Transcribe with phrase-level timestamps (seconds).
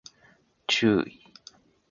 [0.67, 1.21] 注意